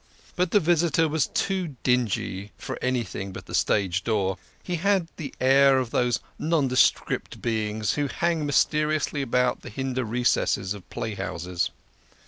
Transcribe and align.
But 0.35 0.49
the 0.49 0.59
visitor 0.59 1.07
was 1.07 1.27
too 1.27 1.75
dingy 1.83 2.51
for 2.57 2.75
any 2.81 3.03
thing 3.03 3.31
but 3.31 3.45
the 3.45 3.53
stage 3.53 4.03
door 4.03 4.39
he 4.63 4.77
had 4.77 5.07
the 5.17 5.31
air 5.39 5.77
of 5.77 5.91
those 5.91 6.19
non 6.39 6.67
descript 6.67 7.39
beings 7.39 7.93
who 7.93 8.07
hang 8.07 8.43
mysteriously 8.43 9.21
about 9.21 9.61
the 9.61 9.69
hinder 9.69 10.03
recesses 10.03 10.73
of 10.73 10.89
playhouses. 10.89 11.69